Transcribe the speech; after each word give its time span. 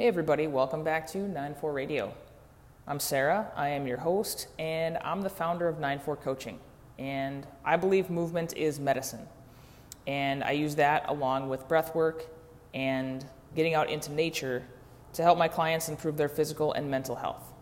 Hey, 0.00 0.08
everybody, 0.08 0.46
welcome 0.46 0.82
back 0.82 1.06
to 1.08 1.18
94 1.18 1.74
Radio. 1.74 2.14
I'm 2.86 2.98
Sarah, 2.98 3.52
I 3.54 3.68
am 3.68 3.86
your 3.86 3.98
host, 3.98 4.48
and 4.58 4.96
I'm 5.04 5.20
the 5.20 5.28
founder 5.28 5.68
of 5.68 5.78
94 5.78 6.16
Coaching. 6.16 6.58
And 6.98 7.46
I 7.66 7.76
believe 7.76 8.08
movement 8.08 8.56
is 8.56 8.80
medicine. 8.80 9.28
And 10.06 10.42
I 10.42 10.52
use 10.52 10.74
that 10.76 11.04
along 11.10 11.50
with 11.50 11.68
breath 11.68 11.94
work 11.94 12.24
and 12.72 13.26
getting 13.54 13.74
out 13.74 13.90
into 13.90 14.10
nature 14.10 14.62
to 15.12 15.22
help 15.22 15.36
my 15.36 15.48
clients 15.48 15.90
improve 15.90 16.16
their 16.16 16.30
physical 16.30 16.72
and 16.72 16.90
mental 16.90 17.14
health. 17.14 17.52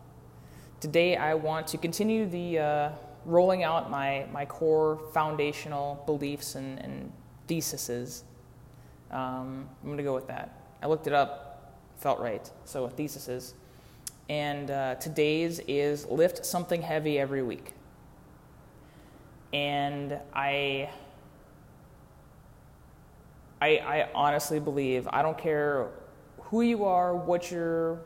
Today, 0.79 1.17
I 1.17 1.35
want 1.35 1.67
to 1.67 1.77
continue 1.77 2.25
the 2.25 2.59
uh, 2.61 2.91
rolling 3.25 3.65
out 3.65 3.91
my, 3.91 4.27
my 4.33 4.45
core 4.45 5.01
foundational 5.13 6.05
beliefs 6.07 6.55
and, 6.55 6.79
and 6.79 7.13
theses. 7.49 8.23
Um, 9.11 9.69
I'm 9.83 9.87
going 9.87 9.97
to 9.97 10.05
go 10.05 10.15
with 10.15 10.29
that. 10.29 10.63
I 10.81 10.87
looked 10.87 11.09
it 11.09 11.13
up 11.13 11.48
felt 11.99 12.21
right. 12.21 12.51
So 12.65 12.85
a 12.85 12.91
thesis 12.91 13.29
is. 13.29 13.55
And 14.29 14.71
uh, 14.71 14.95
today's 14.97 15.61
is 15.61 16.07
lift 16.07 16.45
something 16.45 16.83
heavy 16.83 17.19
every 17.19 17.43
week. 17.43 17.73
And 19.53 20.19
I, 20.35 20.91
I, 23.61 23.79
I 23.79 24.09
honestly 24.15 24.61
believe 24.61 25.09
I 25.11 25.23
don't 25.23 25.39
care 25.39 25.89
who 26.43 26.61
you 26.63 26.85
are, 26.85 27.17
what 27.17 27.51
your, 27.51 28.01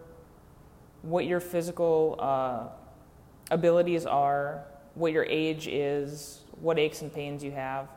what 1.02 1.26
your 1.26 1.40
physical 1.40 2.16
uh, 2.18 2.68
abilities 3.50 4.06
are, 4.06 4.64
what 4.94 5.12
your 5.12 5.24
age 5.24 5.66
is, 5.66 6.42
what 6.60 6.78
aches 6.78 7.02
and 7.02 7.12
pains 7.12 7.42
you 7.42 7.50
have. 7.50 7.88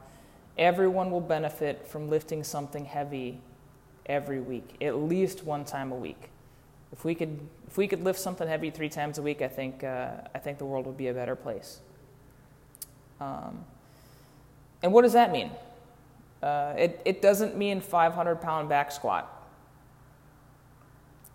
Everyone 0.57 1.11
will 1.11 1.21
benefit 1.21 1.87
from 1.87 2.09
lifting 2.09 2.43
something 2.43 2.85
heavy 2.85 3.39
every 4.05 4.39
week, 4.39 4.75
at 4.81 4.95
least 4.97 5.43
one 5.43 5.65
time 5.65 5.91
a 5.91 5.95
week. 5.95 6.29
If 6.91 7.03
we 7.03 7.15
could, 7.15 7.39
if 7.67 7.77
we 7.77 7.87
could 7.87 8.03
lift 8.03 8.19
something 8.19 8.47
heavy 8.47 8.69
three 8.69 8.89
times 8.89 9.17
a 9.17 9.21
week, 9.21 9.41
I 9.41 9.47
think, 9.47 9.83
uh, 9.83 10.11
I 10.33 10.39
think 10.39 10.57
the 10.57 10.65
world 10.65 10.85
would 10.85 10.97
be 10.97 11.07
a 11.07 11.13
better 11.13 11.35
place. 11.35 11.79
Um, 13.19 13.65
and 14.81 14.93
what 14.93 15.01
does 15.01 15.13
that 15.13 15.31
mean? 15.31 15.51
Uh, 16.41 16.73
it, 16.77 17.01
it 17.05 17.21
doesn't 17.21 17.57
mean 17.57 17.81
500 17.81 18.35
pound 18.35 18.69
back 18.69 18.91
squat. 18.91 19.31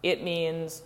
It 0.02 0.22
means 0.22 0.82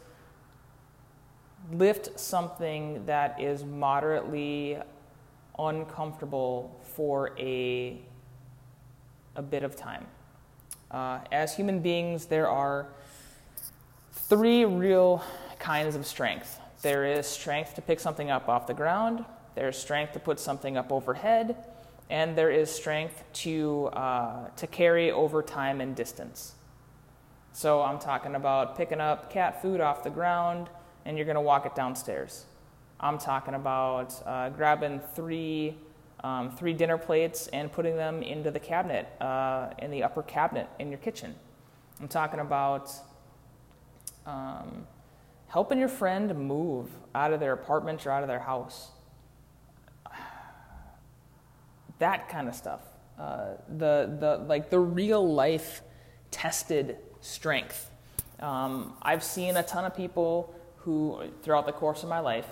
lift 1.73 2.19
something 2.19 3.05
that 3.07 3.41
is 3.41 3.65
moderately 3.65 4.79
uncomfortable 5.59 6.81
for 6.83 7.33
a, 7.39 8.01
a 9.37 9.43
bit 9.43 9.63
of 9.63 9.77
time. 9.77 10.07
Uh, 10.95 11.19
as 11.33 11.57
human 11.57 11.81
beings, 11.81 12.27
there 12.27 12.49
are 12.49 12.87
three 14.13 14.65
real 14.65 15.21
kinds 15.59 15.97
of 15.97 16.07
strength 16.07 16.61
there 16.83 17.07
is 17.07 17.27
strength 17.27 17.75
to 17.75 17.81
pick 17.81 17.99
something 17.99 18.31
up 18.31 18.47
off 18.47 18.67
the 18.67 18.75
ground, 18.75 19.25
there's 19.55 19.79
strength 19.79 20.13
to 20.13 20.21
put 20.21 20.39
something 20.39 20.77
up 20.77 20.93
overhead, 20.93 21.57
and 22.11 22.37
there 22.37 22.51
is 22.51 22.71
strength 22.71 23.25
to, 23.33 23.87
uh, 23.95 24.49
to 24.51 24.67
carry 24.67 25.11
over 25.11 25.43
time 25.43 25.81
and 25.81 25.97
distance. 25.97 26.55
So 27.55 27.81
I'm 27.81 27.99
talking 27.99 28.35
about 28.35 28.77
picking 28.77 29.01
up 29.01 29.31
cat 29.31 29.63
food 29.63 29.81
off 29.81 30.05
the 30.05 30.11
ground 30.11 30.69
and 31.07 31.17
you're 31.17 31.25
going 31.25 31.37
to 31.37 31.41
walk 31.41 31.65
it 31.65 31.75
downstairs. 31.75 32.45
I'm 33.01 33.17
talking 33.17 33.55
about 33.55 34.15
uh, 34.27 34.51
grabbing 34.51 35.01
three 35.15 35.79
um, 36.25 36.51
three 36.51 36.73
dinner 36.73 36.97
plates 36.97 37.49
and 37.49 37.71
putting 37.71 37.97
them 37.97 38.23
into 38.23 38.51
the 38.51 38.59
cabinet, 38.59 39.07
uh, 39.21 39.69
in 39.79 39.91
the 39.91 40.03
upper 40.03 40.23
cabinet 40.23 40.67
in 40.79 40.89
your 40.89 40.99
kitchen. 40.99 41.35
I'm 42.01 42.09
talking 42.09 42.41
about 42.41 42.91
um, 44.25 44.87
helping 45.49 45.79
your 45.79 45.89
friend 45.89 46.35
move 46.35 46.89
out 47.15 47.35
of 47.35 47.41
their 47.41 47.53
apartment 47.53 48.07
or 48.07 48.11
out 48.11 48.23
of 48.23 48.29
their 48.29 48.41
house. 48.41 48.91
That 52.01 52.29
kind 52.29 52.49
of 52.49 52.57
stuff. 52.57 52.81
Uh, 53.17 53.51
the, 53.69 54.17
the, 54.19 54.45
like 54.49 54.69
the 54.69 54.81
real 54.81 55.33
life 55.33 55.81
tested 56.33 56.97
strength. 57.21 57.89
Um, 58.41 58.95
I've 59.01 59.23
seen 59.23 59.57
a 59.57 59.63
ton 59.63 59.85
of 59.85 59.97
people 59.97 60.53
who, 60.79 61.23
throughout 61.43 61.67
the 61.67 61.73
course 61.73 62.03
of 62.03 62.09
my 62.09 62.19
life, 62.19 62.49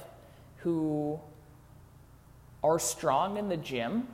who 0.59 1.21
are 2.63 2.79
strong 2.79 3.37
in 3.37 3.49
the 3.49 3.57
gym, 3.57 4.07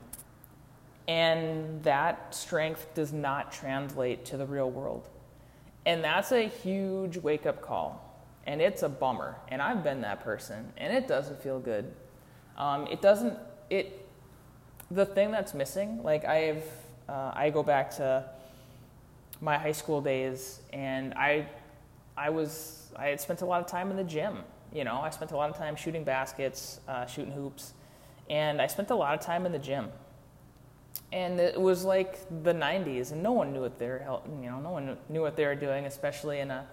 and 1.06 1.82
that 1.82 2.34
strength 2.34 2.86
does 2.94 3.12
not 3.12 3.52
translate 3.52 4.24
to 4.26 4.36
the 4.36 4.46
real 4.46 4.70
world. 4.70 5.08
And 5.86 6.04
that's 6.04 6.32
a 6.32 6.48
huge 6.48 7.16
wake 7.16 7.46
up 7.46 7.62
call. 7.62 8.04
And 8.46 8.60
it's 8.60 8.82
a 8.82 8.88
bummer. 8.88 9.36
And 9.48 9.60
I've 9.60 9.82
been 9.82 10.02
that 10.02 10.22
person, 10.22 10.72
and 10.76 10.92
it 10.92 11.08
doesn't 11.08 11.42
feel 11.42 11.60
good. 11.60 11.92
Um, 12.56 12.86
it 12.88 13.00
doesn't, 13.00 13.38
it, 13.70 14.06
the 14.90 15.06
thing 15.06 15.30
that's 15.30 15.54
missing, 15.54 16.02
like 16.02 16.24
I've, 16.24 16.64
uh, 17.08 17.32
I 17.34 17.50
go 17.50 17.62
back 17.62 17.90
to 17.96 18.24
my 19.40 19.56
high 19.56 19.72
school 19.72 20.00
days, 20.00 20.60
and 20.72 21.14
I, 21.14 21.46
I 22.16 22.30
was, 22.30 22.90
I 22.96 23.06
had 23.06 23.20
spent 23.20 23.42
a 23.42 23.46
lot 23.46 23.60
of 23.60 23.66
time 23.66 23.90
in 23.90 23.96
the 23.96 24.04
gym. 24.04 24.38
You 24.72 24.84
know, 24.84 24.96
I 24.96 25.10
spent 25.10 25.30
a 25.30 25.36
lot 25.36 25.48
of 25.48 25.56
time 25.56 25.76
shooting 25.76 26.04
baskets, 26.04 26.80
uh, 26.88 27.06
shooting 27.06 27.32
hoops, 27.32 27.72
and 28.30 28.60
I 28.60 28.66
spent 28.66 28.90
a 28.90 28.94
lot 28.94 29.14
of 29.14 29.20
time 29.20 29.46
in 29.46 29.52
the 29.52 29.58
gym. 29.58 29.90
And 31.12 31.40
it 31.40 31.58
was 31.58 31.84
like 31.84 32.18
the 32.42 32.52
90s, 32.52 33.12
and 33.12 33.22
no 33.22 33.32
one 33.32 33.52
knew 33.52 33.60
what 33.60 33.78
they 33.78 33.86
were, 33.86 34.02
you 34.42 34.50
know, 34.50 34.60
no 34.60 34.70
one 34.70 34.98
knew 35.08 35.22
what 35.22 35.36
they 35.36 35.46
were 35.46 35.54
doing, 35.54 35.86
especially 35.86 36.40
in 36.40 36.50
a, 36.50 36.66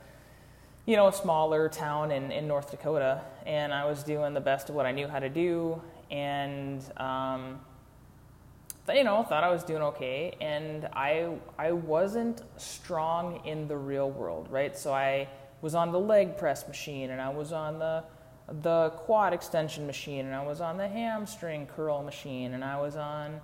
you 0.85 0.95
know, 0.97 1.07
a 1.07 1.13
smaller 1.13 1.69
town 1.69 2.11
in, 2.11 2.31
in 2.31 2.47
North 2.47 2.71
Dakota. 2.71 3.21
And 3.45 3.73
I 3.73 3.85
was 3.85 4.03
doing 4.03 4.33
the 4.33 4.41
best 4.41 4.69
of 4.69 4.75
what 4.75 4.85
I 4.85 4.91
knew 4.91 5.07
how 5.07 5.19
to 5.19 5.29
do, 5.29 5.81
and 6.11 6.83
um, 6.97 7.59
you 8.93 9.03
know, 9.03 9.23
thought 9.23 9.43
I 9.43 9.51
was 9.51 9.63
doing 9.63 9.81
okay. 9.83 10.35
And 10.41 10.87
I 10.93 11.29
I 11.57 11.71
wasn't 11.71 12.41
strong 12.57 13.41
in 13.45 13.67
the 13.67 13.77
real 13.77 14.11
world, 14.11 14.47
right? 14.51 14.77
So 14.77 14.93
I 14.93 15.29
was 15.61 15.75
on 15.75 15.91
the 15.91 15.99
leg 15.99 16.37
press 16.37 16.67
machine, 16.67 17.09
and 17.11 17.21
I 17.21 17.29
was 17.29 17.51
on 17.53 17.79
the 17.79 18.03
the 18.47 18.91
quad 18.97 19.33
extension 19.33 19.87
machine, 19.87 20.25
and 20.25 20.35
I 20.35 20.45
was 20.45 20.61
on 20.61 20.77
the 20.77 20.87
hamstring 20.87 21.67
curl 21.67 22.03
machine, 22.03 22.53
and 22.53 22.63
I 22.63 22.79
was 22.79 22.95
on 22.95 23.41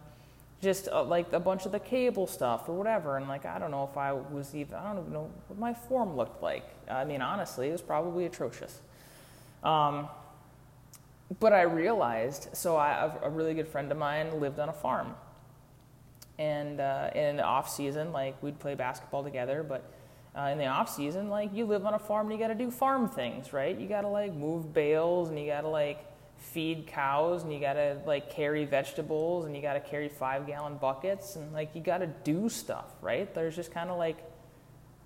just 0.62 0.88
uh, 0.90 1.04
like 1.04 1.34
a 1.34 1.40
bunch 1.40 1.66
of 1.66 1.72
the 1.72 1.80
cable 1.80 2.28
stuff 2.28 2.70
or 2.70 2.74
whatever. 2.74 3.18
And 3.18 3.28
like, 3.28 3.46
I 3.46 3.58
don't 3.58 3.72
know 3.72 3.88
if 3.90 3.98
I 3.98 4.14
was 4.14 4.54
even, 4.56 4.76
I 4.76 4.84
don't 4.84 5.02
even 5.02 5.14
know 5.14 5.32
what 5.48 5.60
my 5.60 5.74
form 5.74 6.16
looked 6.16 6.42
like. 6.42 6.64
I 6.90 7.04
mean, 7.04 7.22
honestly, 7.22 7.70
it 7.70 7.72
was 7.72 7.82
probably 7.82 8.26
atrocious. 8.26 8.80
Um, 9.64 10.08
but 11.40 11.54
I 11.54 11.62
realized, 11.64 12.50
so 12.54 12.76
I, 12.76 13.12
a 13.24 13.30
really 13.30 13.54
good 13.54 13.68
friend 13.68 13.92
of 13.92 13.98
mine 13.98 14.40
lived 14.40 14.60
on 14.60 14.70
a 14.70 14.74
farm. 14.74 15.16
And 16.38 16.80
uh, 16.80 17.10
in 17.16 17.38
the 17.38 17.44
off 17.44 17.70
season, 17.70 18.12
like 18.12 18.42
we'd 18.44 18.60
play 18.60 18.76
basketball 18.76 19.24
together, 19.24 19.64
but 19.64 19.84
uh, 20.38 20.50
in 20.52 20.58
the 20.58 20.66
off 20.66 20.90
season, 20.94 21.30
like 21.30 21.54
you 21.54 21.66
live 21.66 21.86
on 21.86 21.94
a 21.94 22.00
farm 22.00 22.28
and 22.28 22.40
you 22.40 22.46
got 22.46 22.54
to 22.54 22.56
do 22.56 22.72
farm 22.72 23.10
things, 23.10 23.52
right? 23.54 23.78
You 23.78 23.88
got 23.88 24.02
to 24.02 24.08
like 24.08 24.34
move 24.34 24.74
bales 24.74 25.30
and 25.30 25.38
you 25.38 25.48
got 25.48 25.62
to 25.62 25.68
like 25.68 26.06
feed 26.38 26.88
cows 26.88 27.44
and 27.44 27.54
you 27.54 27.60
got 27.60 27.74
to 27.74 27.98
like 28.06 28.30
carry 28.32 28.66
vegetables 28.66 29.46
and 29.46 29.56
you 29.56 29.62
got 29.62 29.74
to 29.74 29.80
carry 29.80 30.10
five 30.10 30.48
gallon 30.48 30.78
buckets 30.78 31.36
and 31.36 31.52
like 31.54 31.76
you 31.76 31.82
got 31.82 32.00
to 32.00 32.08
do 32.08 32.50
stuff, 32.50 32.86
right? 33.02 33.34
There's 33.34 33.56
just 33.56 33.74
kind 33.74 33.90
of 33.90 33.98
like 33.98 34.18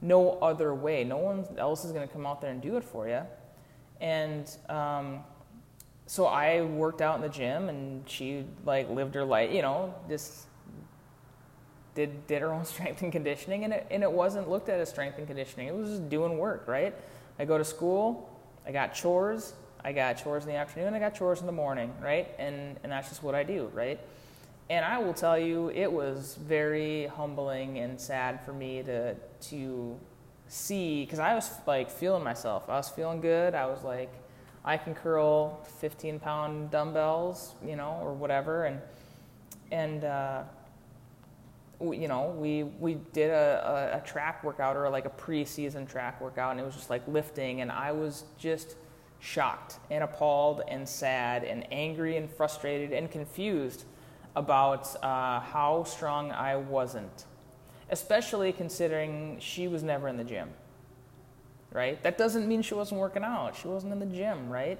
no 0.01 0.33
other 0.39 0.73
way. 0.73 1.03
No 1.03 1.17
one 1.17 1.45
else 1.57 1.85
is 1.85 1.91
going 1.91 2.07
to 2.07 2.13
come 2.13 2.25
out 2.25 2.41
there 2.41 2.51
and 2.51 2.61
do 2.61 2.77
it 2.77 2.83
for 2.83 3.07
you. 3.07 3.21
And 3.99 4.49
um, 4.69 5.23
so 6.05 6.25
I 6.25 6.61
worked 6.61 7.01
out 7.01 7.15
in 7.15 7.21
the 7.21 7.29
gym 7.29 7.69
and 7.69 8.07
she 8.07 8.45
like 8.63 8.89
lived 8.89 9.15
her 9.15 9.25
life, 9.25 9.51
you 9.51 9.61
know, 9.61 9.93
just 10.07 10.45
did, 11.95 12.27
did 12.27 12.41
her 12.41 12.53
own 12.53 12.65
strength 12.73 13.01
and 13.01 13.11
conditioning, 13.11 13.63
and 13.63 13.73
it, 13.73 13.87
and 13.89 14.03
it 14.03 14.11
wasn't 14.11 14.49
looked 14.49 14.69
at 14.69 14.79
as 14.79 14.89
strength 14.89 15.17
and 15.17 15.25
conditioning. 15.25 15.67
It 15.67 15.75
was 15.75 15.89
just 15.89 16.09
doing 16.09 16.37
work, 16.37 16.67
right? 16.67 16.93
I 17.39 17.45
go 17.45 17.57
to 17.57 17.65
school, 17.65 18.29
I 18.67 18.71
got 18.71 18.93
chores, 18.93 19.53
I 19.83 19.91
got 19.91 20.13
chores 20.13 20.43
in 20.43 20.49
the 20.49 20.55
afternoon, 20.55 20.93
I 20.93 20.99
got 20.99 21.15
chores 21.15 21.39
in 21.39 21.45
the 21.45 21.51
morning, 21.51 21.93
right? 22.01 22.29
And, 22.37 22.77
and 22.83 22.91
that's 22.91 23.09
just 23.09 23.23
what 23.23 23.35
I 23.35 23.43
do, 23.43 23.71
right? 23.73 23.99
And 24.69 24.83
I 24.83 24.97
will 24.97 25.13
tell 25.13 25.37
you, 25.37 25.69
it 25.69 25.91
was 25.91 26.37
very 26.41 27.07
humbling 27.07 27.77
and 27.77 27.99
sad 27.99 28.43
for 28.43 28.51
me 28.51 28.81
to, 28.83 29.15
to 29.49 29.99
see, 30.47 31.03
because 31.03 31.19
I 31.19 31.35
was 31.35 31.51
like 31.67 31.91
feeling 31.91 32.23
myself. 32.23 32.67
I 32.67 32.77
was 32.77 32.89
feeling 32.89 33.21
good. 33.21 33.53
I 33.53 33.67
was 33.67 33.83
like, 33.83 34.11
I 34.63 34.77
can 34.77 34.95
curl 34.95 35.63
15 35.79 36.19
pound 36.19 36.71
dumbbells, 36.71 37.53
you 37.63 37.75
know, 37.75 37.99
or 38.01 38.13
whatever. 38.13 38.65
And, 38.65 38.81
and, 39.71 40.03
uh, 40.03 40.43
we, 41.79 41.97
you 41.97 42.07
know, 42.07 42.35
we, 42.37 42.63
we 42.63 42.95
did 43.13 43.29
a, 43.29 43.91
a, 43.93 43.97
a, 43.97 44.01
track 44.01 44.43
workout 44.43 44.77
or 44.77 44.89
like 44.89 45.05
a 45.05 45.09
preseason 45.09 45.87
track 45.89 46.21
workout, 46.21 46.51
and 46.51 46.59
it 46.59 46.63
was 46.63 46.75
just 46.75 46.89
like 46.89 47.07
lifting, 47.07 47.61
and 47.61 47.71
I 47.71 47.91
was 47.91 48.23
just 48.37 48.75
shocked 49.19 49.79
and 49.89 50.03
appalled 50.03 50.61
and 50.67 50.87
sad 50.87 51.43
and 51.43 51.65
angry 51.71 52.17
and 52.17 52.29
frustrated 52.29 52.93
and 52.93 53.09
confused 53.09 53.85
about 54.35 54.95
uh, 55.03 55.39
how 55.39 55.83
strong 55.85 56.31
I 56.31 56.55
wasn't, 56.55 57.25
especially 57.89 58.51
considering 58.51 59.37
she 59.39 59.67
was 59.67 59.83
never 59.83 60.07
in 60.07 60.17
the 60.17 60.23
gym. 60.23 60.49
right? 61.71 62.01
That 62.03 62.17
doesn't 62.17 62.47
mean 62.47 62.61
she 62.61 62.73
wasn't 62.73 62.99
working 62.99 63.23
out. 63.23 63.55
She 63.55 63.67
wasn't 63.67 63.93
in 63.93 63.99
the 63.99 64.05
gym, 64.05 64.49
right? 64.49 64.79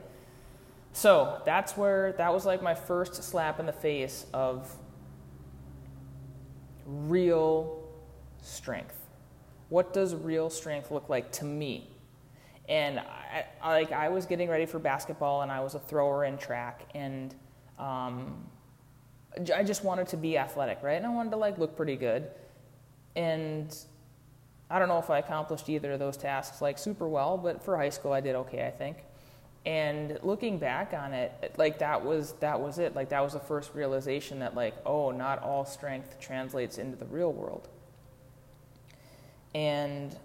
So 0.93 1.41
that's 1.45 1.75
where 1.75 2.13
that 2.13 2.33
was 2.33 2.45
like 2.45 2.61
my 2.61 2.73
first 2.73 3.21
slap 3.21 3.59
in 3.59 3.65
the 3.65 3.73
face 3.73 4.25
of 4.33 4.73
real 6.85 7.83
strength. 8.41 8.95
What 9.69 9.93
does 9.93 10.15
real 10.15 10.49
strength 10.49 10.91
look 10.91 11.09
like 11.09 11.31
to 11.33 11.45
me? 11.45 11.89
And 12.69 12.99
I, 12.99 13.45
like 13.63 13.91
I 13.91 14.09
was 14.09 14.25
getting 14.25 14.49
ready 14.49 14.65
for 14.65 14.79
basketball, 14.79 15.41
and 15.41 15.51
I 15.51 15.59
was 15.59 15.75
a 15.75 15.79
thrower 15.79 16.25
in 16.25 16.37
track, 16.37 16.83
and 16.95 17.33
um, 17.77 18.45
I 19.53 19.63
just 19.63 19.83
wanted 19.83 20.07
to 20.09 20.17
be 20.17 20.37
athletic, 20.37 20.79
right? 20.81 20.95
And 20.95 21.05
I 21.05 21.09
wanted 21.09 21.31
to 21.31 21.37
like 21.37 21.57
look 21.57 21.75
pretty 21.75 21.95
good, 21.95 22.29
and 23.15 23.75
I 24.69 24.79
don't 24.79 24.87
know 24.87 24.97
if 24.97 25.09
I 25.09 25.19
accomplished 25.19 25.69
either 25.69 25.91
of 25.91 25.99
those 25.99 26.17
tasks 26.17 26.61
like 26.61 26.77
super 26.77 27.07
well, 27.07 27.37
but 27.37 27.63
for 27.63 27.77
high 27.77 27.89
school 27.89 28.13
I 28.13 28.21
did 28.21 28.35
okay, 28.35 28.65
I 28.65 28.71
think. 28.71 28.97
And 29.65 30.19
looking 30.21 30.59
back 30.59 30.93
on 30.93 31.13
it, 31.13 31.55
like 31.57 31.79
that 31.79 32.03
was 32.05 32.33
that 32.33 32.59
was 32.59 32.77
it. 32.77 32.95
Like 32.95 33.09
that 33.09 33.21
was 33.21 33.33
the 33.33 33.39
first 33.39 33.73
realization 33.73 34.39
that 34.39 34.55
like, 34.55 34.75
oh, 34.85 35.09
not 35.11 35.41
all 35.41 35.65
strength 35.65 36.19
translates 36.19 36.77
into 36.77 36.95
the 36.97 37.05
real 37.05 37.33
world. 37.33 37.67
And 39.55 40.15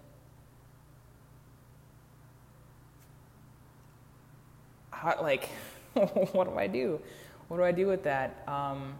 how, 4.91 5.19
like, 5.21 5.49
what 5.93 6.47
do 6.47 6.57
I 6.57 6.67
do? 6.67 6.99
What 7.47 7.57
do 7.57 7.63
I 7.63 7.71
do 7.71 7.87
with 7.87 8.03
that? 8.03 8.43
Um, 8.47 8.93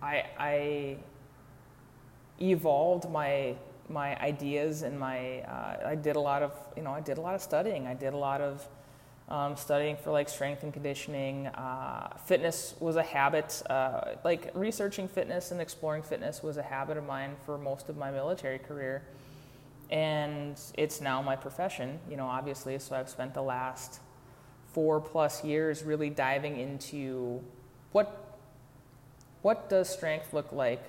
I, 0.00 0.24
I 0.38 0.96
evolved 2.40 3.10
my 3.10 3.56
my 3.90 4.16
ideas 4.20 4.82
and 4.82 5.00
my 5.00 5.40
uh, 5.40 5.88
I 5.88 5.94
did 5.94 6.14
a 6.16 6.20
lot 6.20 6.42
of 6.42 6.52
you 6.76 6.82
know 6.82 6.92
I 6.92 7.00
did 7.00 7.18
a 7.18 7.20
lot 7.20 7.34
of 7.34 7.42
studying. 7.42 7.86
I 7.86 7.94
did 7.94 8.12
a 8.12 8.16
lot 8.16 8.40
of 8.40 8.66
um, 9.28 9.56
studying 9.56 9.96
for 9.96 10.10
like 10.10 10.28
strength 10.28 10.62
and 10.62 10.72
conditioning. 10.72 11.48
Uh, 11.48 12.16
fitness 12.24 12.74
was 12.80 12.96
a 12.96 13.02
habit. 13.02 13.62
Uh, 13.68 14.14
like 14.24 14.50
researching 14.54 15.08
fitness 15.08 15.50
and 15.50 15.60
exploring 15.60 16.02
fitness 16.02 16.42
was 16.42 16.56
a 16.56 16.62
habit 16.62 16.96
of 16.96 17.04
mine 17.04 17.36
for 17.44 17.58
most 17.58 17.88
of 17.88 17.96
my 17.96 18.10
military 18.10 18.58
career, 18.58 19.02
and 19.90 20.58
it's 20.74 21.00
now 21.00 21.20
my 21.20 21.36
profession. 21.36 21.98
You 22.08 22.16
know, 22.16 22.26
obviously. 22.26 22.78
So 22.78 22.96
I've 22.96 23.10
spent 23.10 23.34
the 23.34 23.42
last 23.42 24.00
four 24.72 25.00
plus 25.00 25.44
years 25.44 25.82
really 25.82 26.10
diving 26.10 26.58
into 26.58 27.42
what 27.92 28.24
what 29.42 29.68
does 29.68 29.88
strength 29.88 30.32
look 30.32 30.52
like 30.52 30.82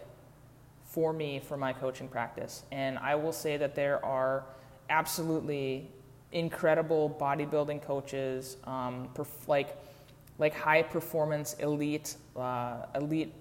for 0.86 1.14
me 1.14 1.40
for 1.40 1.56
my 1.56 1.72
coaching 1.72 2.08
practice. 2.08 2.64
And 2.72 2.98
I 2.98 3.16
will 3.16 3.32
say 3.32 3.58
that 3.58 3.76
there 3.76 4.04
are 4.04 4.44
absolutely 4.90 5.88
incredible 6.32 7.16
bodybuilding 7.20 7.82
coaches, 7.82 8.58
um, 8.66 9.10
perf- 9.14 9.48
like 9.48 9.78
like 10.38 10.54
high 10.56 10.82
performance 10.82 11.54
elite 11.56 12.16
uh, 12.36 12.86
elite 12.96 13.34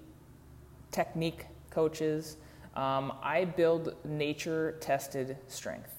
technique 0.90 1.46
coaches. 1.70 2.37
Um, 2.75 3.12
I 3.23 3.44
build 3.44 3.94
nature 4.05 4.76
tested 4.81 5.37
strength. 5.49 5.94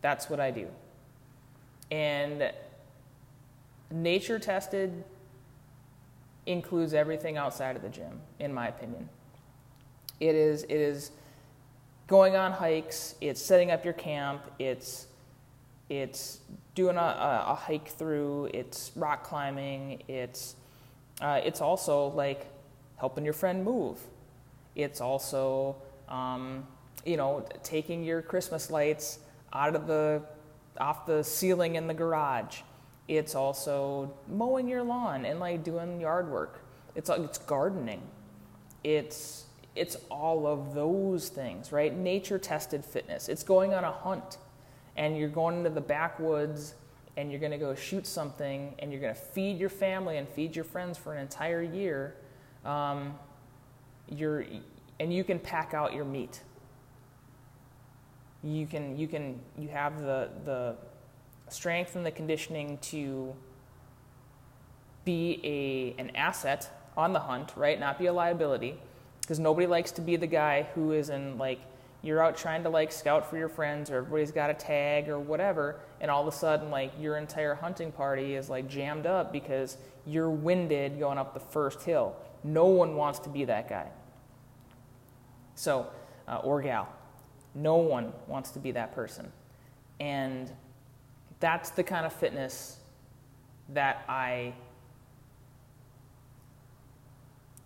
That's 0.00 0.28
what 0.28 0.40
I 0.40 0.50
do. 0.50 0.66
And 1.90 2.52
nature 3.90 4.38
tested 4.38 5.04
includes 6.46 6.92
everything 6.92 7.36
outside 7.36 7.76
of 7.76 7.82
the 7.82 7.88
gym, 7.88 8.20
in 8.40 8.52
my 8.52 8.68
opinion. 8.68 9.08
It 10.18 10.34
is, 10.34 10.64
it 10.64 10.72
is 10.72 11.12
going 12.06 12.34
on 12.36 12.52
hikes, 12.52 13.14
it's 13.20 13.40
setting 13.40 13.70
up 13.70 13.84
your 13.84 13.94
camp, 13.94 14.42
it's, 14.58 15.06
it's 15.92 16.40
doing 16.74 16.96
a, 16.96 17.44
a, 17.48 17.54
hike 17.54 17.88
through, 17.88 18.48
it's 18.54 18.92
rock 18.96 19.24
climbing, 19.24 20.02
it's, 20.08 20.56
uh, 21.20 21.38
it's 21.44 21.60
also 21.60 22.06
like 22.08 22.46
helping 22.96 23.24
your 23.24 23.34
friend 23.34 23.62
move. 23.62 23.98
It's 24.74 25.02
also, 25.02 25.76
um, 26.08 26.66
you 27.04 27.18
know, 27.18 27.44
taking 27.62 28.02
your 28.02 28.22
Christmas 28.22 28.70
lights 28.70 29.18
out 29.52 29.76
of 29.76 29.86
the, 29.86 30.22
off 30.80 31.04
the 31.04 31.22
ceiling 31.22 31.74
in 31.74 31.86
the 31.86 31.94
garage. 31.94 32.62
It's 33.06 33.34
also 33.34 34.14
mowing 34.28 34.68
your 34.68 34.82
lawn 34.82 35.26
and 35.26 35.40
like 35.40 35.62
doing 35.62 36.00
yard 36.00 36.30
work. 36.30 36.64
It's, 36.94 37.10
it's 37.10 37.36
gardening. 37.36 38.00
It's 38.82 39.44
it's 39.74 39.96
all 40.10 40.46
of 40.46 40.74
those 40.74 41.30
things, 41.30 41.72
right? 41.72 41.96
Nature 41.96 42.38
tested 42.38 42.84
fitness. 42.84 43.30
It's 43.30 43.42
going 43.42 43.72
on 43.72 43.84
a 43.84 43.90
hunt 43.90 44.36
and 44.96 45.16
you're 45.16 45.28
going 45.28 45.58
into 45.58 45.70
the 45.70 45.80
backwoods 45.80 46.74
and 47.16 47.30
you're 47.30 47.40
going 47.40 47.52
to 47.52 47.58
go 47.58 47.74
shoot 47.74 48.06
something 48.06 48.74
and 48.78 48.90
you're 48.90 49.00
going 49.00 49.14
to 49.14 49.20
feed 49.20 49.58
your 49.58 49.68
family 49.68 50.16
and 50.16 50.28
feed 50.28 50.56
your 50.56 50.64
friends 50.64 50.98
for 50.98 51.14
an 51.14 51.20
entire 51.20 51.62
year. 51.62 52.14
Um, 52.64 53.14
you're, 54.08 54.44
and 54.98 55.12
you 55.12 55.24
can 55.24 55.38
pack 55.38 55.74
out 55.74 55.92
your 55.92 56.04
meat. 56.04 56.40
You 58.42 58.66
can, 58.66 58.98
you 58.98 59.06
can, 59.06 59.40
you 59.58 59.68
have 59.68 60.00
the, 60.00 60.30
the 60.44 60.76
strength 61.48 61.96
and 61.96 62.04
the 62.04 62.10
conditioning 62.10 62.78
to 62.78 63.34
be 65.04 65.40
a, 65.44 66.00
an 66.00 66.14
asset 66.16 66.70
on 66.96 67.12
the 67.12 67.20
hunt, 67.20 67.52
right? 67.56 67.78
Not 67.78 67.98
be 67.98 68.06
a 68.06 68.12
liability 68.12 68.78
because 69.20 69.38
nobody 69.38 69.66
likes 69.66 69.92
to 69.92 70.00
be 70.00 70.16
the 70.16 70.26
guy 70.26 70.66
who 70.74 70.92
is 70.92 71.10
in 71.10 71.38
like 71.38 71.60
you're 72.02 72.22
out 72.22 72.36
trying 72.36 72.64
to 72.64 72.68
like 72.68 72.90
scout 72.90 73.30
for 73.30 73.38
your 73.38 73.48
friends 73.48 73.90
or 73.90 73.98
everybody's 73.98 74.32
got 74.32 74.50
a 74.50 74.54
tag 74.54 75.08
or 75.08 75.18
whatever 75.18 75.76
and 76.00 76.10
all 76.10 76.26
of 76.26 76.32
a 76.32 76.36
sudden 76.36 76.70
like 76.70 76.92
your 77.00 77.16
entire 77.16 77.54
hunting 77.54 77.92
party 77.92 78.34
is 78.34 78.50
like 78.50 78.68
jammed 78.68 79.06
up 79.06 79.32
because 79.32 79.76
you're 80.04 80.30
winded 80.30 80.98
going 80.98 81.18
up 81.18 81.32
the 81.32 81.40
first 81.40 81.82
hill. 81.82 82.16
No 82.42 82.66
one 82.66 82.96
wants 82.96 83.20
to 83.20 83.28
be 83.28 83.44
that 83.44 83.68
guy. 83.68 83.88
So 85.54 85.86
uh, 86.26 86.36
or 86.38 86.60
gal. 86.60 86.88
No 87.54 87.76
one 87.76 88.12
wants 88.26 88.50
to 88.52 88.58
be 88.58 88.72
that 88.72 88.94
person. 88.94 89.30
And 90.00 90.50
that's 91.38 91.70
the 91.70 91.82
kind 91.82 92.06
of 92.06 92.12
fitness 92.12 92.78
that 93.68 94.04
i 94.08 94.54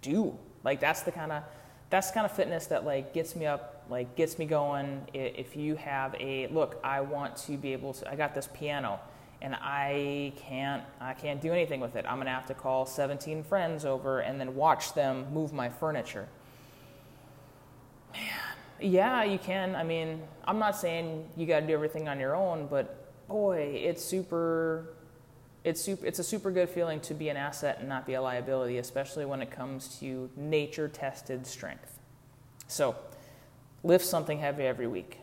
do. 0.02 0.36
Like 0.62 0.80
that's 0.80 1.02
the 1.02 1.12
kind 1.12 1.32
of 1.32 1.42
that's 1.90 2.10
kind 2.10 2.26
of 2.26 2.32
fitness 2.32 2.66
that 2.66 2.84
like 2.84 3.12
gets 3.12 3.36
me 3.36 3.46
up, 3.46 3.84
like 3.88 4.16
gets 4.16 4.38
me 4.38 4.44
going. 4.46 5.06
If 5.14 5.56
you 5.56 5.76
have 5.76 6.14
a 6.18 6.48
look, 6.48 6.80
I 6.82 7.00
want 7.00 7.36
to 7.38 7.56
be 7.56 7.72
able 7.72 7.92
to. 7.94 8.10
I 8.10 8.16
got 8.16 8.34
this 8.34 8.48
piano, 8.52 9.00
and 9.42 9.54
I 9.54 10.32
can't 10.36 10.82
I 11.00 11.14
can't 11.14 11.40
do 11.40 11.52
anything 11.52 11.80
with 11.80 11.96
it. 11.96 12.04
I'm 12.08 12.18
gonna 12.18 12.30
have 12.30 12.46
to 12.46 12.54
call 12.54 12.86
17 12.86 13.44
friends 13.44 13.84
over 13.84 14.20
and 14.20 14.40
then 14.40 14.54
watch 14.54 14.94
them 14.94 15.26
move 15.32 15.52
my 15.52 15.68
furniture. 15.68 16.28
Man, 18.12 18.22
yeah, 18.80 19.24
you 19.24 19.38
can. 19.38 19.76
I 19.76 19.84
mean, 19.84 20.22
I'm 20.44 20.58
not 20.58 20.76
saying 20.76 21.28
you 21.36 21.46
got 21.46 21.60
to 21.60 21.66
do 21.66 21.72
everything 21.72 22.08
on 22.08 22.18
your 22.20 22.34
own, 22.34 22.66
but 22.66 23.28
boy, 23.28 23.58
it's 23.58 24.04
super 24.04 24.95
it's, 25.66 25.80
super, 25.80 26.06
it's 26.06 26.20
a 26.20 26.24
super 26.24 26.52
good 26.52 26.70
feeling 26.70 27.00
to 27.00 27.12
be 27.12 27.28
an 27.28 27.36
asset 27.36 27.78
and 27.80 27.88
not 27.88 28.06
be 28.06 28.14
a 28.14 28.22
liability, 28.22 28.78
especially 28.78 29.24
when 29.24 29.42
it 29.42 29.50
comes 29.50 29.98
to 29.98 30.30
nature 30.36 30.86
tested 30.86 31.44
strength. 31.44 31.98
So, 32.68 32.94
lift 33.82 34.04
something 34.04 34.38
heavy 34.38 34.62
every 34.62 34.86
week. 34.86 35.18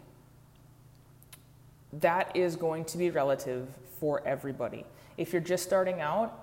That 1.93 2.35
is 2.35 2.57
going 2.57 2.83
to 2.85 2.97
be 2.97 3.09
relative 3.09 3.69
for 4.01 4.21
everybody. 4.27 4.85
If 5.15 5.31
you're 5.31 5.41
just 5.41 5.63
starting 5.63 6.01
out, 6.01 6.37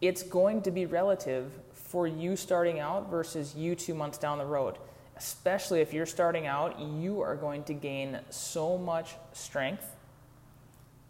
it's 0.00 0.22
going 0.22 0.62
to 0.62 0.70
be 0.70 0.86
relative 0.86 1.50
for 1.72 2.06
you 2.06 2.36
starting 2.36 2.78
out 2.78 3.10
versus 3.10 3.56
you 3.56 3.74
two 3.74 3.94
months 3.94 4.16
down 4.16 4.38
the 4.38 4.46
road. 4.46 4.78
Especially 5.16 5.80
if 5.80 5.92
you're 5.92 6.06
starting 6.06 6.46
out, 6.46 6.78
you 6.78 7.20
are 7.20 7.34
going 7.34 7.64
to 7.64 7.74
gain 7.74 8.20
so 8.30 8.78
much 8.78 9.16
strength 9.32 9.96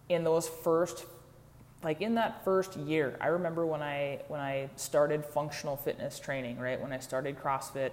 in 0.08 0.24
those 0.24 0.48
first 0.48 1.04
like 1.84 2.00
in 2.00 2.14
that 2.14 2.44
first 2.44 2.76
year, 2.76 3.16
I 3.20 3.28
remember 3.28 3.66
when 3.66 3.82
I 3.82 4.20
when 4.28 4.40
I 4.40 4.70
started 4.76 5.24
functional 5.24 5.76
fitness 5.76 6.18
training, 6.18 6.58
right? 6.58 6.80
When 6.80 6.92
I 6.92 6.98
started 6.98 7.38
CrossFit, 7.38 7.90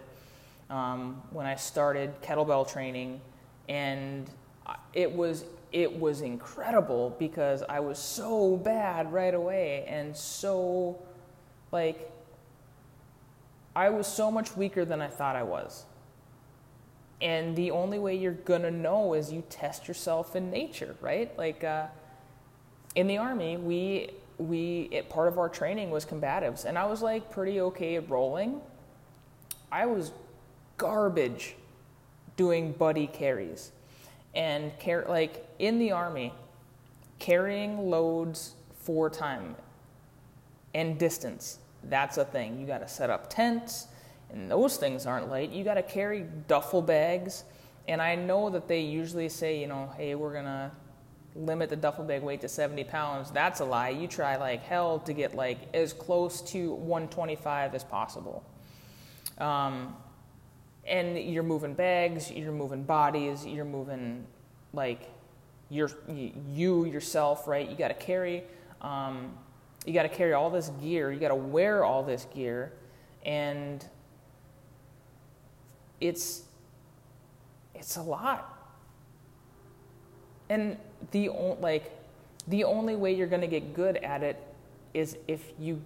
um, 0.70 1.22
when 1.32 1.46
I 1.46 1.56
started 1.56 2.22
kettlebell 2.22 2.72
training, 2.72 3.20
and 3.68 4.30
it 4.94 5.12
was 5.12 5.46
it 5.72 6.00
was 6.00 6.22
incredible 6.22 7.16
because 7.20 7.64
I 7.68 7.80
was 7.82 7.98
so 8.00 8.58
bad 8.58 9.12
right 9.14 9.34
away 9.34 9.86
and 9.88 10.16
so 10.16 11.02
like 11.72 12.12
I 13.74 13.90
was 13.90 14.06
so 14.06 14.30
much 14.30 14.56
weaker 14.58 14.84
than 14.84 15.02
I 15.02 15.08
thought 15.08 15.38
I 15.38 15.44
was. 15.44 15.86
And 17.22 17.56
the 17.56 17.72
only 17.72 18.00
way 18.00 18.16
you're 18.16 18.34
gonna 18.34 18.72
know 18.72 19.14
is 19.14 19.32
you 19.32 19.44
test 19.50 19.88
yourself 19.88 20.36
in 20.36 20.50
nature, 20.50 20.96
right? 21.02 21.38
Like. 21.38 21.64
Uh, 21.64 21.88
in 22.96 23.08
the 23.08 23.18
army, 23.18 23.58
we 23.58 24.10
we 24.38 24.90
it, 24.92 25.10
part 25.10 25.28
of 25.28 25.38
our 25.38 25.50
training 25.50 25.92
was 25.92 26.06
combatives, 26.06 26.66
and 26.66 26.78
I 26.78 26.86
was 26.86 27.02
like 27.02 27.30
pretty 27.32 27.62
okay 27.62 27.96
at 27.96 28.10
rolling. 28.10 28.62
I 29.72 29.86
was 29.86 30.12
garbage 30.78 31.56
doing 32.36 32.72
buddy 32.72 33.08
carries, 33.08 33.72
And 34.34 34.72
like 35.08 35.48
in 35.60 35.80
the 35.80 35.92
army, 35.92 36.34
carrying 37.20 37.90
loads 37.90 38.56
for 38.74 39.10
time 39.10 39.56
and 40.74 40.98
distance, 40.98 41.60
that's 41.84 42.18
a 42.18 42.26
thing. 42.26 42.60
You 42.60 42.66
got 42.66 42.80
to 42.80 42.88
set 42.88 43.10
up 43.10 43.30
tents, 43.30 43.88
and 44.32 44.50
those 44.50 44.78
things 44.78 45.06
aren't 45.06 45.30
light. 45.30 45.52
You 45.52 45.64
got 45.64 45.76
to 45.76 45.84
carry 45.84 46.26
duffel 46.48 46.82
bags. 46.82 47.44
And 47.88 48.02
I 48.02 48.16
know 48.16 48.50
that 48.50 48.68
they 48.68 48.82
usually 48.82 49.28
say, 49.28 49.60
you 49.60 49.68
know, 49.68 49.92
hey, 49.98 50.16
we're 50.16 50.34
to 50.46 50.72
limit 51.36 51.70
the 51.70 51.76
duffel 51.76 52.04
bag 52.04 52.22
weight 52.22 52.42
to 52.42 52.50
70 52.50 52.84
pounds. 52.86 53.32
That's 53.32 53.60
a 53.60 53.66
lie. 53.66 53.90
You 53.90 54.08
try 54.08 54.38
like 54.38 54.64
hell 54.64 55.00
to 55.00 55.14
get 55.14 55.36
like 55.36 55.58
as 55.74 55.94
close 55.94 56.42
to 56.52 56.74
125 56.74 57.76
as 57.76 57.84
possible. 57.84 58.44
Um, 59.38 59.96
and 60.86 61.18
you're 61.18 61.44
moving 61.44 61.74
bags, 61.74 62.32
you're 62.32 62.52
moving 62.52 62.84
bodies, 62.84 63.46
you're 63.46 63.66
moving 63.66 64.26
like 64.74 65.10
your, 65.70 65.90
you 66.08 66.86
yourself, 66.86 67.48
right? 67.48 67.70
You 67.70 67.76
got 67.76 67.90
to 67.90 67.94
carry, 67.94 68.44
um, 68.82 69.32
you 69.86 69.94
got 69.94 70.04
to 70.04 70.10
carry 70.10 70.34
all 70.34 70.50
this 70.50 70.70
gear, 70.82 71.12
you 71.12 71.20
got 71.20 71.30
to 71.30 71.36
wear 71.36 71.86
all 71.86 72.04
this 72.04 72.26
gear, 72.34 72.74
and 73.24 73.86
it's 76.00 76.44
it's 77.74 77.96
a 77.96 78.02
lot. 78.02 78.58
And 80.50 80.78
the 81.12 81.30
like 81.30 81.98
the 82.48 82.64
only 82.64 82.96
way 82.96 83.14
you're 83.14 83.28
going 83.28 83.42
to 83.42 83.48
get 83.48 83.74
good 83.74 83.98
at 83.98 84.24
it 84.24 84.42
is 84.94 85.18
if 85.28 85.52
you 85.60 85.82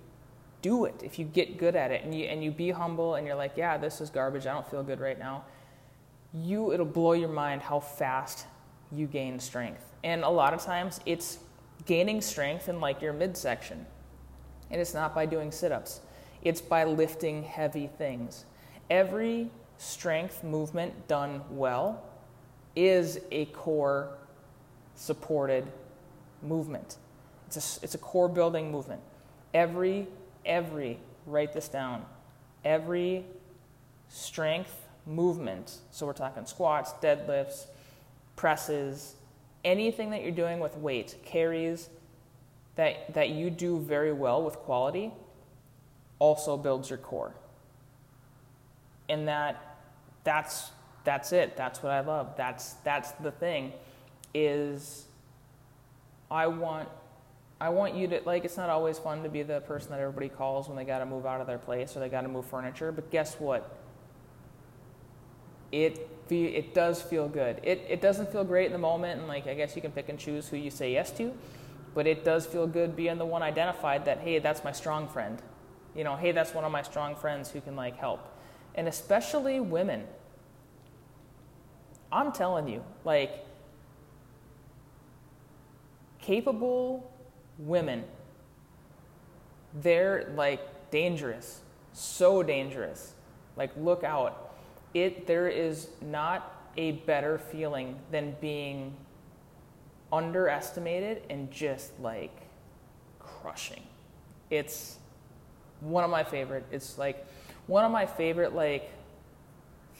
do 0.61 0.85
it, 0.85 1.01
if 1.03 1.19
you 1.19 1.25
get 1.25 1.57
good 1.57 1.75
at 1.75 1.91
it 1.91 2.03
and 2.03 2.13
you 2.13 2.25
and 2.25 2.43
you 2.43 2.51
be 2.51 2.71
humble 2.71 3.15
and 3.15 3.27
you're 3.27 3.35
like, 3.35 3.53
yeah, 3.55 3.77
this 3.77 4.01
is 4.01 4.09
garbage. 4.09 4.47
I 4.47 4.53
don't 4.53 4.69
feel 4.69 4.83
good 4.83 4.99
right 4.99 5.19
now. 5.19 5.43
You 6.33 6.73
it'll 6.73 6.85
blow 6.85 7.13
your 7.13 7.29
mind 7.29 7.61
how 7.61 7.79
fast 7.79 8.47
you 8.91 9.07
gain 9.07 9.39
strength. 9.39 9.93
And 10.03 10.23
a 10.23 10.29
lot 10.29 10.53
of 10.53 10.61
times 10.61 10.99
it's 11.05 11.39
gaining 11.85 12.21
strength 12.21 12.69
in 12.69 12.79
like 12.79 13.01
your 13.01 13.13
midsection. 13.13 13.85
And 14.71 14.81
it's 14.81 14.93
not 14.93 15.13
by 15.13 15.25
doing 15.25 15.51
sit-ups. 15.51 16.01
It's 16.41 16.61
by 16.61 16.83
lifting 16.83 17.43
heavy 17.43 17.87
things. 17.87 18.45
Every 18.89 19.49
strength 19.77 20.43
movement 20.43 21.07
done 21.07 21.41
well 21.49 22.03
is 22.75 23.19
a 23.31 23.45
core 23.45 24.17
supported 24.95 25.65
movement. 26.41 26.97
It's 27.47 27.77
a, 27.77 27.83
it's 27.83 27.95
a 27.95 27.97
core 27.97 28.29
building 28.29 28.71
movement. 28.71 29.01
Every, 29.53 30.07
every, 30.45 30.99
write 31.25 31.53
this 31.53 31.67
down, 31.67 32.05
every 32.63 33.25
strength 34.09 34.87
movement, 35.05 35.77
so 35.91 36.05
we're 36.05 36.13
talking 36.13 36.45
squats, 36.45 36.93
deadlifts, 37.01 37.67
presses, 38.35 39.15
anything 39.63 40.09
that 40.09 40.21
you're 40.23 40.31
doing 40.31 40.59
with 40.59 40.75
weight, 40.77 41.15
carries, 41.23 41.89
that, 42.75 43.13
that 43.13 43.29
you 43.29 43.49
do 43.49 43.79
very 43.79 44.11
well 44.11 44.43
with 44.43 44.55
quality, 44.57 45.11
also 46.19 46.57
builds 46.57 46.89
your 46.89 46.99
core 46.99 47.33
and 49.09 49.27
that 49.27 49.77
that's 50.23 50.71
that's 51.03 51.31
it 51.31 51.55
that's 51.55 51.83
what 51.83 51.91
i 51.91 51.99
love 51.99 52.33
that's 52.35 52.73
that's 52.83 53.11
the 53.13 53.31
thing 53.31 53.71
is 54.35 55.05
i 56.29 56.45
want 56.45 56.89
i 57.61 57.69
want 57.69 57.95
you 57.95 58.05
to 58.05 58.21
like 58.25 58.43
it's 58.43 58.57
not 58.57 58.69
always 58.69 58.99
fun 58.99 59.23
to 59.23 59.29
be 59.29 59.41
the 59.43 59.61
person 59.61 59.89
that 59.91 59.99
everybody 59.99 60.27
calls 60.27 60.67
when 60.67 60.75
they 60.75 60.83
got 60.83 60.99
to 60.99 61.05
move 61.05 61.25
out 61.25 61.39
of 61.39 61.47
their 61.47 61.57
place 61.57 61.95
or 61.95 62.01
they 62.01 62.09
got 62.09 62.21
to 62.21 62.27
move 62.27 62.45
furniture 62.45 62.91
but 62.91 63.09
guess 63.09 63.39
what? 63.39 63.77
It 65.71 66.09
it 66.29 66.73
does 66.73 67.01
feel 67.01 67.27
good. 67.27 67.61
It, 67.63 67.85
it 67.87 68.01
doesn't 68.01 68.31
feel 68.31 68.43
great 68.43 68.65
in 68.65 68.71
the 68.73 68.77
moment 68.77 69.19
and 69.19 69.27
like 69.27 69.47
i 69.47 69.53
guess 69.53 69.75
you 69.75 69.81
can 69.81 69.91
pick 69.91 70.09
and 70.09 70.19
choose 70.19 70.49
who 70.49 70.57
you 70.57 70.69
say 70.69 70.91
yes 70.91 71.11
to 71.11 71.33
but 71.93 72.05
it 72.05 72.25
does 72.25 72.45
feel 72.45 72.67
good 72.67 72.93
being 72.95 73.17
the 73.17 73.25
one 73.25 73.41
identified 73.41 74.03
that 74.03 74.19
hey 74.19 74.39
that's 74.39 74.63
my 74.65 74.73
strong 74.73 75.07
friend. 75.07 75.41
You 75.95 76.03
know 76.03 76.17
hey 76.17 76.33
that's 76.33 76.53
one 76.53 76.65
of 76.65 76.73
my 76.73 76.81
strong 76.81 77.15
friends 77.15 77.51
who 77.51 77.61
can 77.61 77.77
like 77.77 77.95
help. 77.95 78.27
And 78.75 78.89
especially 78.89 79.61
women. 79.61 80.03
I'm 82.11 82.31
telling 82.31 82.67
you, 82.67 82.83
like, 83.03 83.44
capable 86.25 87.11
women, 87.57 88.03
they're 89.81 90.31
like 90.35 90.61
dangerous, 90.91 91.61
so 91.93 92.41
dangerous. 92.41 93.13
Like, 93.55 93.71
look 93.77 94.03
out. 94.03 94.55
It, 94.93 95.27
there 95.27 95.47
is 95.47 95.89
not 96.01 96.51
a 96.77 96.93
better 96.93 97.37
feeling 97.37 97.97
than 98.11 98.35
being 98.41 98.95
underestimated 100.11 101.23
and 101.29 101.51
just 101.51 101.97
like 101.99 102.35
crushing. 103.19 103.83
It's 104.49 104.97
one 105.81 106.03
of 106.03 106.09
my 106.09 106.23
favorite. 106.23 106.65
It's 106.71 106.97
like 106.97 107.25
one 107.67 107.85
of 107.85 107.91
my 107.91 108.05
favorite 108.05 108.53
like 108.53 108.91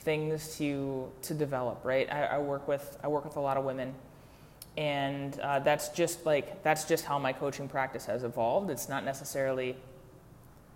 things 0.02 0.58
to 0.58 1.12
to 1.24 1.34
develop. 1.34 1.82
Right, 1.84 2.12
I, 2.12 2.26
I 2.26 2.38
work 2.38 2.68
with 2.68 2.98
I 3.04 3.08
work 3.08 3.26
with 3.26 3.36
a 3.36 3.42
lot 3.42 3.58
of 3.58 3.66
women, 3.66 3.94
and 4.78 5.40
uh, 5.40 5.60
that's 5.60 5.90
just 5.90 6.26
like 6.26 6.64
that's 6.64 6.86
just 6.86 7.06
how 7.06 7.18
my 7.18 7.34
coaching 7.34 7.68
practice 7.68 8.06
has 8.06 8.24
evolved. 8.24 8.70
It's 8.70 8.90
not 8.90 9.06
necessarily 9.06 9.76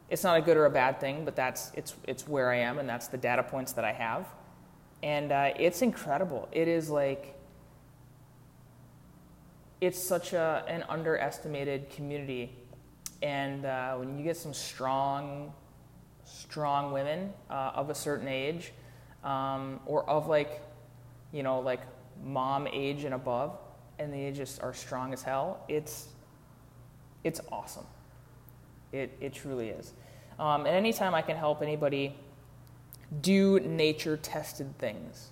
it's 0.09 0.23
not 0.23 0.37
a 0.37 0.41
good 0.41 0.57
or 0.57 0.65
a 0.65 0.69
bad 0.71 0.99
thing, 0.99 1.25
but 1.25 1.35
that's 1.35 1.71
it's 1.75 1.95
it's 2.07 2.27
where 2.27 2.49
I 2.49 2.57
am, 2.57 2.79
and 2.79 2.87
that's 2.87 3.07
the 3.07 3.17
data 3.17 3.43
points 3.43 3.73
that 3.73 3.85
I 3.85 3.91
have, 3.91 4.25
and 5.03 5.31
uh, 5.31 5.51
it's 5.57 5.81
incredible. 5.81 6.47
It 6.51 6.67
is 6.67 6.89
like 6.89 7.35
it's 9.81 10.01
such 10.01 10.33
a 10.33 10.63
an 10.67 10.83
underestimated 10.89 11.89
community, 11.89 12.55
and 13.21 13.65
uh, 13.65 13.95
when 13.95 14.17
you 14.17 14.23
get 14.23 14.37
some 14.37 14.53
strong 14.53 15.53
strong 16.29 16.91
women 16.91 17.33
uh, 17.49 17.71
of 17.75 17.89
a 17.89 17.95
certain 17.95 18.27
age 18.27 18.71
um, 19.23 19.79
or 19.85 20.07
of 20.09 20.27
like, 20.27 20.61
you 21.31 21.43
know, 21.43 21.59
like 21.59 21.81
mom 22.23 22.67
age 22.67 23.03
and 23.03 23.13
above, 23.13 23.57
and 23.99 24.13
they 24.13 24.31
just 24.31 24.61
are 24.63 24.73
strong 24.73 25.13
as 25.13 25.21
hell, 25.21 25.63
it's, 25.67 26.07
it's 27.23 27.41
awesome. 27.51 27.85
It, 28.91 29.15
it 29.19 29.33
truly 29.33 29.69
is. 29.69 29.93
Um, 30.39 30.65
and 30.65 30.75
anytime 30.75 31.13
I 31.13 31.21
can 31.21 31.35
help 31.35 31.61
anybody 31.61 32.15
do 33.21 33.59
nature 33.59 34.17
tested 34.17 34.77
things, 34.77 35.29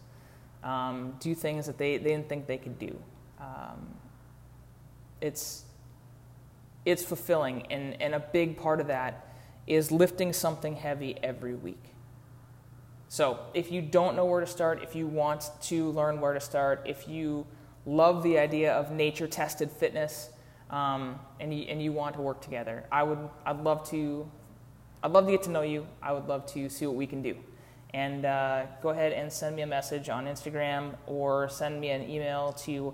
um, 0.63 1.15
do 1.19 1.33
things 1.33 1.65
that 1.65 1.77
they, 1.77 1.97
they 1.97 2.09
didn't 2.09 2.27
think 2.27 2.45
they 2.45 2.57
could 2.57 2.77
do, 2.77 2.95
um, 3.39 3.87
it's, 5.21 5.63
it's 6.85 7.03
fulfilling. 7.03 7.65
And, 7.71 7.99
and 8.01 8.13
a 8.13 8.19
big 8.19 8.57
part 8.57 8.81
of 8.81 8.87
that 8.87 9.33
is 9.65 9.91
lifting 9.91 10.33
something 10.33 10.75
heavy 10.75 11.17
every 11.23 11.55
week. 11.55 11.93
So, 13.09 13.39
if 13.53 13.71
you 13.71 13.81
don't 13.81 14.17
know 14.17 14.25
where 14.25 14.41
to 14.41 14.47
start, 14.47 14.83
if 14.83 14.93
you 14.93 15.07
want 15.07 15.49
to 15.63 15.91
learn 15.91 16.19
where 16.19 16.33
to 16.33 16.41
start, 16.41 16.83
if 16.85 17.07
you 17.07 17.45
love 17.87 18.21
the 18.21 18.37
idea 18.37 18.73
of 18.73 18.91
nature 18.91 19.27
tested 19.27 19.71
fitness, 19.71 20.29
um, 20.69 21.19
and, 21.39 21.53
you, 21.53 21.63
and 21.63 21.81
you 21.81 21.91
want 21.93 22.15
to 22.15 22.21
work 22.21 22.41
together, 22.41 22.85
I 22.91 23.01
would, 23.03 23.29
I'd 23.45 23.63
love 23.63 23.89
to, 23.89 24.29
I'd 25.01 25.11
love 25.11 25.25
to 25.25 25.31
get 25.31 25.43
to 25.43 25.49
know 25.49 25.61
you. 25.61 25.87
I 26.03 26.11
would 26.11 26.27
love 26.27 26.45
to 26.47 26.69
see 26.69 26.85
what 26.85 26.95
we 26.95 27.07
can 27.07 27.21
do. 27.21 27.35
And 27.93 28.25
uh, 28.25 28.65
go 28.83 28.89
ahead 28.89 29.13
and 29.13 29.31
send 29.31 29.55
me 29.55 29.61
a 29.61 29.67
message 29.67 30.09
on 30.09 30.25
Instagram 30.25 30.95
or 31.07 31.47
send 31.47 31.79
me 31.79 31.89
an 31.89 32.07
email 32.09 32.51
to 32.65 32.93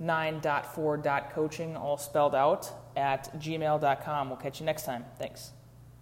9.4.coaching, 0.00 1.76
all 1.76 1.98
spelled 1.98 2.34
out, 2.34 2.72
at 2.96 3.32
gmail.com. 3.40 4.28
We'll 4.28 4.38
catch 4.38 4.60
you 4.60 4.66
next 4.66 4.84
time. 4.84 5.04
Thanks. 5.18 5.52